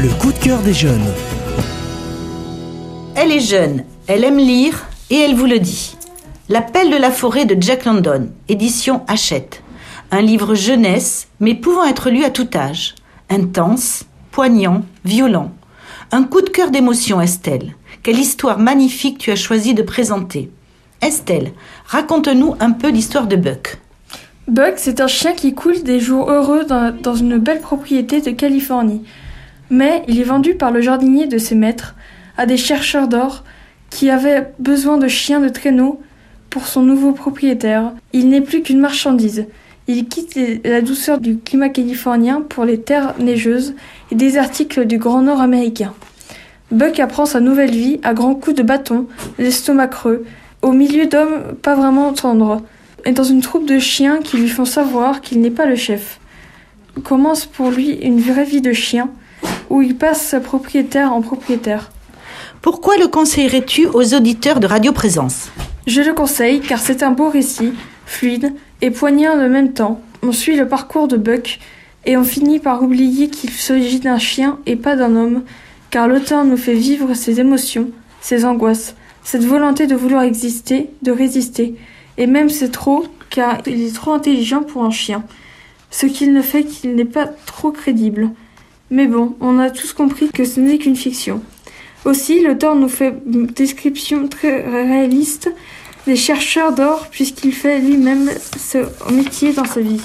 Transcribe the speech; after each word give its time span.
Le 0.00 0.10
coup 0.10 0.30
de 0.32 0.38
cœur 0.38 0.60
des 0.60 0.74
jeunes. 0.74 1.12
Elle 3.16 3.32
est 3.32 3.40
jeune, 3.40 3.82
elle 4.06 4.22
aime 4.22 4.38
lire 4.38 4.86
et 5.10 5.16
elle 5.16 5.34
vous 5.34 5.46
le 5.46 5.58
dit. 5.58 5.96
L'appel 6.48 6.88
de 6.90 6.96
la 6.96 7.10
forêt 7.10 7.46
de 7.46 7.60
Jack 7.60 7.84
London, 7.84 8.30
édition 8.48 9.02
Hachette. 9.08 9.64
Un 10.12 10.20
livre 10.20 10.54
jeunesse, 10.54 11.26
mais 11.40 11.56
pouvant 11.56 11.84
être 11.84 12.10
lu 12.10 12.22
à 12.22 12.30
tout 12.30 12.46
âge. 12.54 12.94
Intense, 13.28 14.04
poignant, 14.30 14.84
violent. 15.04 15.50
Un 16.12 16.22
coup 16.22 16.42
de 16.42 16.50
cœur 16.50 16.70
d'émotion, 16.70 17.20
Estelle. 17.20 17.74
Quelle 18.04 18.20
histoire 18.20 18.60
magnifique 18.60 19.18
tu 19.18 19.32
as 19.32 19.36
choisi 19.36 19.74
de 19.74 19.82
présenter. 19.82 20.48
Estelle, 21.02 21.50
raconte-nous 21.86 22.54
un 22.60 22.70
peu 22.70 22.90
l'histoire 22.90 23.26
de 23.26 23.34
Buck. 23.34 23.78
Buck, 24.46 24.74
c'est 24.76 25.00
un 25.00 25.08
chien 25.08 25.32
qui 25.32 25.54
coule 25.54 25.82
des 25.82 25.98
jours 25.98 26.30
heureux 26.30 26.64
dans, 26.64 26.96
dans 26.96 27.16
une 27.16 27.38
belle 27.38 27.60
propriété 27.60 28.20
de 28.20 28.30
Californie. 28.30 29.02
Mais 29.70 30.02
il 30.08 30.20
est 30.20 30.24
vendu 30.24 30.54
par 30.54 30.70
le 30.70 30.80
jardinier 30.80 31.26
de 31.26 31.38
ses 31.38 31.54
maîtres 31.54 31.94
à 32.36 32.46
des 32.46 32.56
chercheurs 32.56 33.08
d'or 33.08 33.44
qui 33.90 34.10
avaient 34.10 34.52
besoin 34.58 34.98
de 34.98 35.08
chiens 35.08 35.40
de 35.40 35.48
traîneau 35.48 36.00
pour 36.50 36.66
son 36.66 36.82
nouveau 36.82 37.12
propriétaire. 37.12 37.92
Il 38.12 38.28
n'est 38.28 38.40
plus 38.40 38.62
qu'une 38.62 38.80
marchandise. 38.80 39.46
Il 39.86 40.06
quitte 40.06 40.38
la 40.64 40.82
douceur 40.82 41.18
du 41.18 41.38
climat 41.38 41.70
californien 41.70 42.42
pour 42.42 42.64
les 42.64 42.80
terres 42.80 43.14
neigeuses 43.18 43.74
et 44.10 44.14
désertiques 44.14 44.78
du 44.80 44.98
Grand 44.98 45.22
Nord 45.22 45.40
américain. 45.40 45.94
Buck 46.70 47.00
apprend 47.00 47.24
sa 47.24 47.40
nouvelle 47.40 47.70
vie 47.70 47.98
à 48.02 48.12
grands 48.12 48.34
coups 48.34 48.56
de 48.56 48.62
bâton, 48.62 49.06
l'estomac 49.38 49.88
creux, 49.88 50.26
au 50.60 50.72
milieu 50.72 51.06
d'hommes 51.06 51.54
pas 51.62 51.74
vraiment 51.74 52.12
tendres, 52.12 52.60
et 53.06 53.12
dans 53.12 53.24
une 53.24 53.40
troupe 53.40 53.66
de 53.66 53.78
chiens 53.78 54.18
qui 54.18 54.36
lui 54.36 54.48
font 54.48 54.66
savoir 54.66 55.22
qu'il 55.22 55.40
n'est 55.40 55.50
pas 55.50 55.64
le 55.64 55.76
chef. 55.76 56.20
Commence 57.04 57.46
pour 57.46 57.70
lui 57.70 57.92
une 57.92 58.20
vraie 58.20 58.44
vie 58.44 58.60
de 58.60 58.74
chien, 58.74 59.08
où 59.70 59.82
il 59.82 59.96
passe 59.96 60.34
propriétaire 60.42 61.12
en 61.12 61.20
propriétaire. 61.20 61.90
Pourquoi 62.62 62.96
le 62.96 63.06
conseillerais-tu 63.06 63.86
aux 63.86 64.14
auditeurs 64.14 64.60
de 64.60 64.66
Radio 64.66 64.92
Présence? 64.92 65.50
Je 65.86 66.02
le 66.02 66.12
conseille 66.12 66.60
car 66.60 66.78
c'est 66.78 67.02
un 67.02 67.10
beau 67.10 67.28
récit, 67.28 67.72
fluide 68.06 68.52
et 68.82 68.90
poignant 68.90 69.32
en 69.32 69.48
même 69.48 69.72
temps. 69.72 70.00
On 70.22 70.32
suit 70.32 70.56
le 70.56 70.68
parcours 70.68 71.08
de 71.08 71.16
Buck 71.16 71.60
et 72.04 72.16
on 72.16 72.24
finit 72.24 72.58
par 72.58 72.82
oublier 72.82 73.28
qu'il 73.28 73.50
s'agit 73.50 74.00
d'un 74.00 74.18
chien 74.18 74.58
et 74.66 74.76
pas 74.76 74.96
d'un 74.96 75.14
homme, 75.14 75.42
car 75.90 76.08
l'auteur 76.08 76.44
nous 76.44 76.56
fait 76.56 76.74
vivre 76.74 77.14
ses 77.14 77.40
émotions, 77.40 77.90
ses 78.20 78.44
angoisses, 78.44 78.94
cette 79.22 79.44
volonté 79.44 79.86
de 79.86 79.94
vouloir 79.94 80.22
exister, 80.22 80.90
de 81.02 81.12
résister, 81.12 81.74
et 82.16 82.26
même 82.26 82.48
c'est 82.48 82.70
trop, 82.70 83.04
car 83.30 83.58
il 83.66 83.82
est 83.82 83.94
trop 83.94 84.12
intelligent 84.12 84.62
pour 84.62 84.84
un 84.84 84.90
chien, 84.90 85.22
ce 85.90 86.06
qu'il 86.06 86.32
ne 86.32 86.42
fait 86.42 86.64
qu'il 86.64 86.94
n'est 86.94 87.04
pas 87.04 87.26
trop 87.26 87.70
crédible. 87.70 88.30
Mais 88.90 89.06
bon, 89.06 89.36
on 89.40 89.58
a 89.58 89.70
tous 89.70 89.92
compris 89.92 90.28
que 90.28 90.44
ce 90.44 90.60
n'est 90.60 90.78
qu'une 90.78 90.96
fiction. 90.96 91.42
Aussi, 92.04 92.40
l'auteur 92.40 92.74
nous 92.74 92.88
fait 92.88 93.14
une 93.26 93.46
description 93.46 94.28
très 94.28 94.62
réaliste 94.62 95.52
des 96.06 96.16
chercheurs 96.16 96.72
d'or 96.72 97.08
puisqu'il 97.10 97.52
fait 97.52 97.80
lui-même 97.80 98.30
ce 98.56 98.78
métier 99.12 99.52
dans 99.52 99.66
sa 99.66 99.80
vie. 99.80 100.00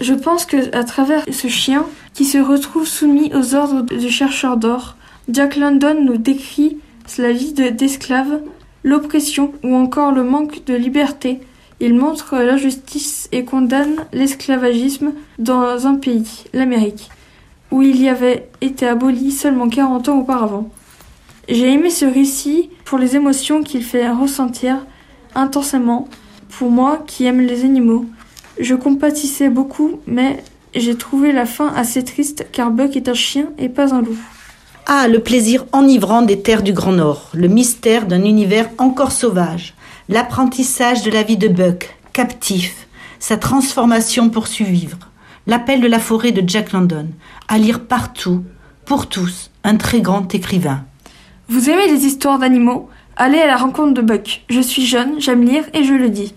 Je 0.00 0.14
pense 0.14 0.46
que 0.46 0.74
à 0.74 0.84
travers 0.84 1.24
ce 1.30 1.48
chien 1.48 1.86
qui 2.14 2.24
se 2.24 2.38
retrouve 2.38 2.86
soumis 2.86 3.32
aux 3.34 3.54
ordres 3.54 3.82
du 3.82 4.10
chercheur 4.10 4.56
d'or, 4.56 4.96
Jack 5.28 5.56
London 5.56 5.96
nous 6.02 6.16
décrit 6.16 6.78
la 7.18 7.32
vie 7.32 7.52
d'esclave, 7.52 8.40
l'oppression 8.84 9.52
ou 9.64 9.74
encore 9.74 10.12
le 10.12 10.22
manque 10.22 10.64
de 10.64 10.74
liberté. 10.74 11.40
Il 11.80 11.94
montre 11.94 12.36
l'injustice 12.36 13.28
et 13.32 13.44
condamne 13.44 14.06
l'esclavagisme 14.12 15.12
dans 15.38 15.86
un 15.86 15.94
pays, 15.94 16.44
l'Amérique, 16.52 17.08
où 17.70 17.82
il 17.82 18.00
y 18.00 18.08
avait 18.08 18.48
été 18.60 18.86
aboli 18.86 19.30
seulement 19.30 19.68
40 19.68 20.08
ans 20.08 20.18
auparavant. 20.18 20.70
J'ai 21.48 21.72
aimé 21.72 21.90
ce 21.90 22.04
récit 22.04 22.70
pour 22.84 22.98
les 22.98 23.16
émotions 23.16 23.62
qu'il 23.62 23.82
fait 23.82 24.08
ressentir 24.10 24.86
intensément 25.34 26.08
pour 26.48 26.70
moi 26.70 27.02
qui 27.06 27.24
aime 27.26 27.40
les 27.40 27.64
animaux. 27.64 28.06
Je 28.58 28.74
compatissais 28.74 29.48
beaucoup, 29.48 30.00
mais 30.06 30.42
j'ai 30.74 30.96
trouvé 30.96 31.32
la 31.32 31.46
fin 31.46 31.72
assez 31.74 32.04
triste 32.04 32.46
car 32.52 32.70
Buck 32.70 32.96
est 32.96 33.08
un 33.08 33.14
chien 33.14 33.46
et 33.58 33.68
pas 33.68 33.94
un 33.94 34.02
loup. 34.02 34.18
Ah, 34.86 35.08
le 35.08 35.20
plaisir 35.20 35.66
enivrant 35.72 36.22
des 36.22 36.42
terres 36.42 36.62
du 36.62 36.72
Grand 36.72 36.92
Nord, 36.92 37.30
le 37.32 37.48
mystère 37.48 38.06
d'un 38.06 38.24
univers 38.24 38.68
encore 38.78 39.12
sauvage, 39.12 39.74
l'apprentissage 40.08 41.02
de 41.02 41.10
la 41.10 41.22
vie 41.22 41.36
de 41.36 41.48
Buck, 41.48 41.96
captif, 42.12 42.88
sa 43.18 43.36
transformation 43.36 44.30
pour 44.30 44.48
survivre, 44.48 44.98
l'appel 45.46 45.80
de 45.80 45.86
la 45.86 45.98
forêt 45.98 46.32
de 46.32 46.48
Jack 46.48 46.72
London, 46.72 47.08
à 47.48 47.58
lire 47.58 47.80
partout, 47.80 48.44
pour 48.84 49.08
tous, 49.08 49.50
un 49.64 49.76
très 49.76 50.00
grand 50.00 50.34
écrivain. 50.34 50.84
Vous 51.48 51.70
aimez 51.70 51.86
les 51.88 52.04
histoires 52.06 52.38
d'animaux? 52.38 52.88
Allez 53.16 53.40
à 53.40 53.46
la 53.46 53.56
rencontre 53.56 53.94
de 53.94 54.02
Buck. 54.02 54.42
Je 54.48 54.60
suis 54.60 54.86
jeune, 54.86 55.20
j'aime 55.20 55.44
lire 55.44 55.64
et 55.74 55.84
je 55.84 55.94
le 55.94 56.08
dis. 56.08 56.34